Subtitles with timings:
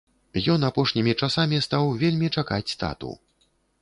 [0.53, 3.11] Ён апошнімі часамі стаў вельмі чакаць тату.